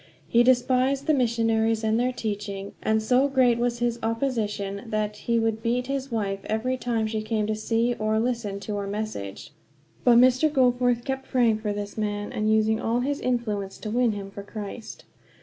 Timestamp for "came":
7.21-7.45